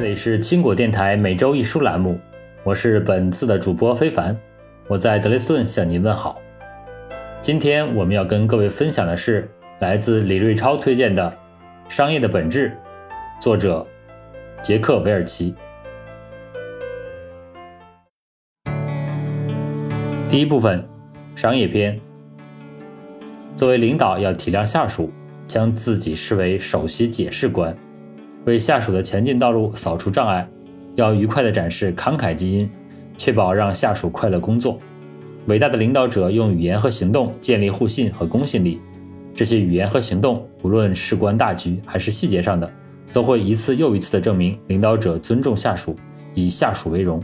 [0.00, 2.20] 这里是青果电台每周一书栏目，
[2.64, 4.40] 我是本次的主播非凡，
[4.88, 6.40] 我在德累斯顿向您问好。
[7.42, 11.36] 今天我们要跟各位分享的是来自李瑞超推荐的
[11.94, 12.78] 《商业的本质》，
[13.42, 13.86] 作者
[14.62, 15.54] 杰克韦尔奇。
[20.30, 20.88] 第一部分，
[21.36, 22.00] 商业篇。
[23.54, 25.12] 作为领导，要体谅下属，
[25.46, 27.76] 将自己视为首席解释官。
[28.44, 30.48] 为下属的前进道路扫除障碍，
[30.94, 32.70] 要愉快地展示慷慨基因，
[33.16, 34.78] 确保让下属快乐工作。
[35.46, 38.80] 伟大的领导者用语言和行动建立互信和公信力，
[39.34, 42.72] 这些语言和行动，无论事关大局还是细节上的，
[43.12, 45.96] 都会一次又一次地证明领导者尊重下属，
[46.34, 47.22] 以下属为荣。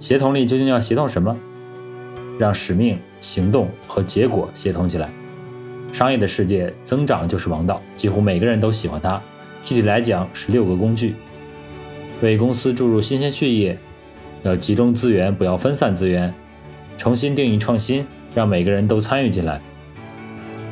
[0.00, 1.36] 协同力究竟要协同什么？
[2.38, 5.12] 让使命、行动和结果协同起来。
[5.92, 9.22] 商业的世界，增长就是王道，几乎每个人都喜欢它。
[9.64, 11.16] 具体来讲是六个工具，
[12.20, 13.78] 为公司注入新鲜血液，
[14.42, 16.34] 要集中资源，不要分散资源，
[16.98, 19.62] 重新定义创新，让每个人都参与进来，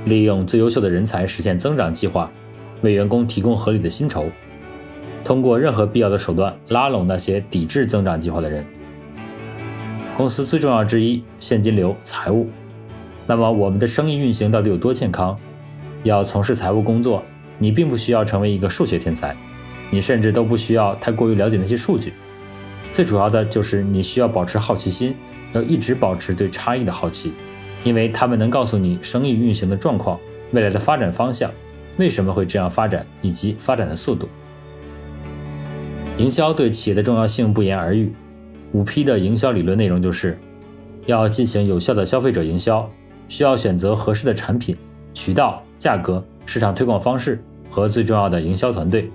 [0.04, 2.30] 利用最优秀的人才实现增长计划，
[2.82, 4.26] 为员工提供合理的薪酬，
[5.24, 8.66] 通过任何必要的手段拉拢那些抵制增长计划的人。
[10.14, 12.50] 公司最重要之一，现金流、财务。
[13.26, 15.38] 那么我们的生意运行到底有多健康？
[16.02, 17.22] 要从事财务工作。
[17.58, 19.36] 你并不需要成为一个数学天才，
[19.90, 22.12] 你甚至都不需要太过于了解那些数据。
[22.92, 25.16] 最主要的就是你需要保持好奇心，
[25.52, 27.32] 要一直保持对差异的好奇，
[27.84, 31.52] 因为他们能告诉你生意运行的状况、未来的发展方向、
[31.96, 34.28] 为什么会这样发展以及发展的速度。
[36.18, 38.14] 营销对企业的重要性不言而喻。
[38.72, 40.38] 五 P 的营销理论内容就是：
[41.06, 42.90] 要进行有效的消费者营销，
[43.28, 44.76] 需要选择合适的产品、
[45.14, 47.44] 渠道、价格、市场推广方式。
[47.72, 49.10] 和最重要的营销团队。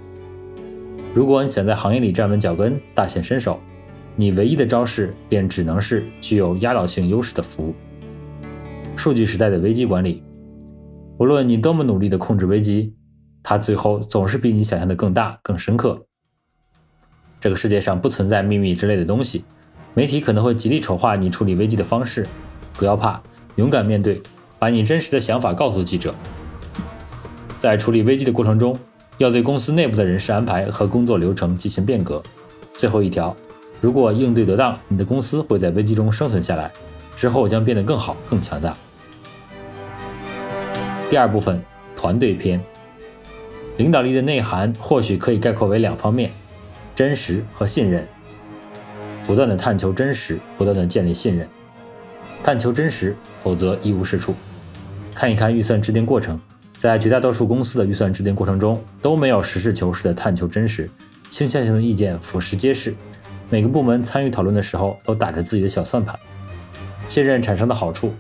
[1.14, 3.60] 如果你想在行业里站稳脚跟、大显身手，
[4.16, 7.76] 你唯一的招式便只能是具有压倒性优势的服务。
[8.96, 10.24] 数据时代的危机管理，
[11.20, 12.96] 无论你多么努力的控制危机，
[13.44, 16.08] 它最后总是比你想象的更大、更深刻。
[17.40, 19.46] 这个世界上不存在秘密之类的东西，
[19.94, 22.28] 媒体可能会极力丑化你处理危机的方式，
[22.74, 23.22] 不要怕，
[23.56, 24.24] 勇敢面对，
[24.58, 26.16] 把你真实的想法告诉记者。
[27.60, 28.80] 在处理危机的过程中，
[29.18, 32.24] 要对公司内部的人事安排和工作流程进行变革。
[32.76, 33.36] 最后一条，
[33.82, 36.72] 如果应对得当，你的公司会在危机中生存下来，
[37.16, 38.78] 之后将变得更好、更强大。
[41.10, 41.64] 第二部分，
[41.96, 42.64] 团队篇。
[43.78, 46.32] 领导力的内涵或许可以概括为两方面：
[46.96, 48.08] 真实和信任。
[49.26, 51.50] 不断的探求真实，不断的建立信任。
[52.44, 54.36] 探求真实，否则一无是处。
[55.14, 56.40] 看一看预算制定过程。
[56.78, 60.92] 在绝大多数公司的预算制定过程中，都没有实事求是的探求真实，
[61.30, 62.96] 倾向性的意见俯拾皆是。
[63.50, 66.20] 每个部门参与讨论的时候，都打着自己的小算盘。
[67.08, 68.14] 信任产生的好处，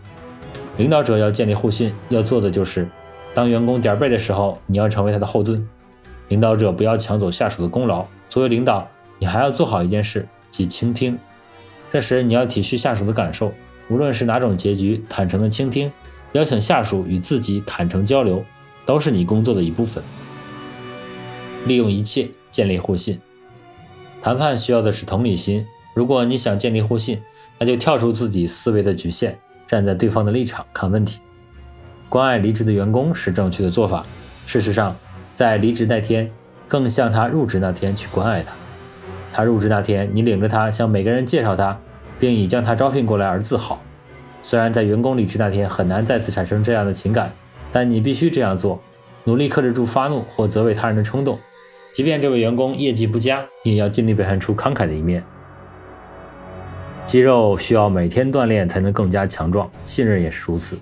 [0.75, 2.90] 领导者要建立互信，要做的就是，
[3.35, 5.69] 当员工点背的时候，你要成为他的后盾。
[6.28, 8.07] 领导者不要抢走下属的功劳。
[8.29, 8.89] 作为领导，
[9.19, 11.19] 你还要做好一件事，即倾听。
[11.91, 13.53] 这时你要体恤下属的感受，
[13.89, 15.91] 无论是哪种结局，坦诚的倾听。
[16.33, 18.45] 邀请下属与自己坦诚交流，
[18.85, 20.03] 都是你工作的一部分。
[21.65, 23.21] 利用一切建立互信。
[24.21, 25.67] 谈判需要的是同理心。
[25.93, 27.23] 如果你想建立互信，
[27.59, 31.21] 那就跳出自己思维的局限，站在对方的立场看问题。
[32.09, 34.05] 关爱离职的员工是正确的做法。
[34.45, 34.97] 事实上，
[35.33, 36.31] 在离职那天，
[36.67, 38.53] 更像他入职那天去关爱他。
[39.33, 41.79] 他入职那天，你领着他向每个人介绍他，
[42.19, 43.81] 并以将他招聘过来而自豪。
[44.41, 47.33] 虽然在员工离职那天很难再次产生这样的情感，
[47.71, 48.81] 但你必须这样做，
[49.23, 51.39] 努力克制住发怒或责备他人的冲动。
[51.91, 55.23] 即便这位员工业绩不佳，你也要尽力表现出慷慨的一面。
[57.05, 60.77] 肌肉需要每天锻炼才能更加强壮，信任也是如此。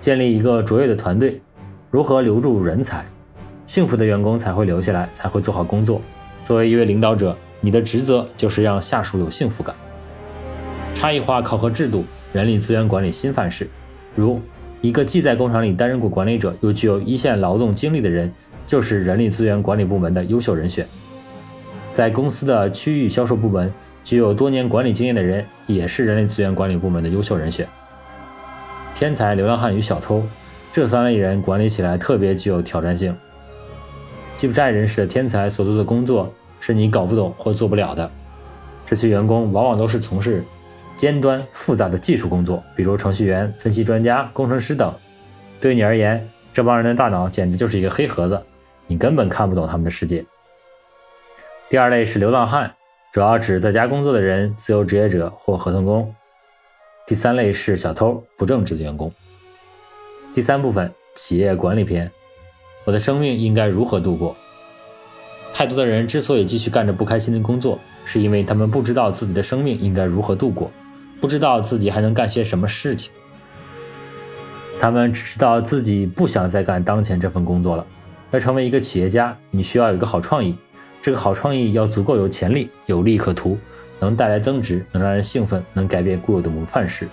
[0.00, 1.42] 建立一个卓越的团队，
[1.90, 3.06] 如何留住人才？
[3.66, 6.00] 幸福的员工才会留下来，才会做好工作。
[6.42, 9.76] 作为一位领导者，你的职责就是让下属有幸福感。
[11.00, 12.04] 差异化考核制度。
[12.34, 13.70] 人力资源管理新范式，
[14.14, 14.42] 如
[14.82, 18.34] 一个既在工厂里担任过管理者，又具有一线劳动经历的人，
[18.66, 20.88] 就是人力资源管理部门的优秀人选。
[21.94, 23.72] 在公司的区域销售部门，
[24.04, 27.66] 具有多年管理经验的人，也是人力资源管理部门的优秀人选。
[28.94, 30.24] 天才、流浪汉与小偷，
[30.70, 33.16] 这三类人管理起来特别具有挑战性。
[34.36, 38.10] 柬埔寨人士的天才所做的工作，是你搞不懂或做不了的。
[38.84, 40.44] 这些员工往往都是从事。
[40.96, 44.96] 尖端复杂的技术工作，比如程序员、分析专家、工程师等，
[45.60, 48.44] 对你而言，这帮人的大脑简直就是一个黑盒子，
[48.86, 50.26] 你根本看不懂他们的世界。
[51.68, 52.74] 第二类是流浪汉，
[53.12, 56.14] 主要指在家工作的人、自由职业者或合同工。
[57.06, 59.12] 第三类是小偷，不正直的员工。
[60.34, 62.12] 第三部分企业管理篇，
[62.84, 64.36] 我的生命应该如何度过？
[65.52, 70.70] 太多的人之所以继续干着不开心的工作，是因为他们不知道自己的生命应该如何度过，
[71.20, 73.12] 不知道自己还能干些什么事情。
[74.80, 77.86] 他们只知道自己不想再干当前这份工作了。
[78.30, 80.56] 要成为一个企业家，你需要有一个好创意。
[81.02, 83.58] 这个好创意要足够有潜力、有利可图，
[83.98, 87.08] 能带来增值，能让人兴奋，能改变固有的模范式。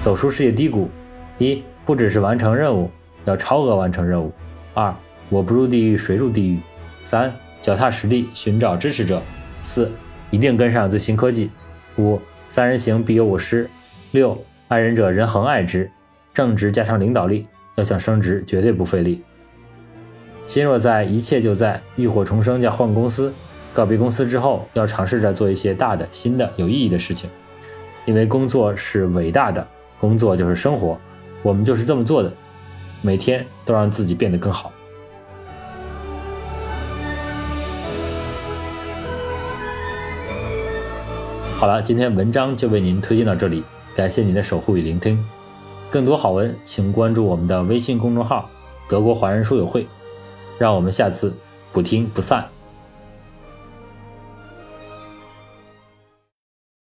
[0.00, 0.90] 走出事业低谷：
[1.38, 2.90] 一、不只是完成任务，
[3.24, 4.32] 要超额完成任务；
[4.74, 4.94] 二、
[5.28, 6.58] 我不入地狱谁入地狱；
[7.02, 9.20] 三、脚踏实地寻找支持者；
[9.62, 9.92] 四、
[10.30, 11.50] 一定跟上最新科技；
[11.96, 13.68] 五、三人行必有我师；
[14.12, 15.90] 六、爱人者人恒爱之；
[16.32, 19.22] 正直加上领导力，要想升职绝对不费力。
[20.46, 21.82] 心若在，一切就在。
[21.96, 23.34] 浴火重生叫换公司，
[23.74, 27.30] 告别公司之后，要尝试着做一些大的、新的、有意义的事情。
[28.04, 29.66] 因为工作是伟大的，
[29.98, 31.00] 工作就是生活，
[31.42, 32.32] 我们就是这么做的，
[33.02, 34.72] 每天都让自己变得更好。
[41.58, 43.64] 好了，今天文章就为您推荐到这里，
[43.94, 45.26] 感谢您的守护与聆听。
[45.90, 48.50] 更多好文，请关注我们的微信公众号
[48.88, 49.88] “德国华人书友会”。
[50.60, 51.34] 让我们下次
[51.72, 52.50] 不听不散。